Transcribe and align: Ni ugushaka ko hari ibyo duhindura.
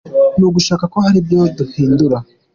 Ni 0.37 0.43
ugushaka 0.47 0.83
ko 0.93 0.97
hari 1.05 1.17
ibyo 1.21 1.39
duhindura. 1.57 2.17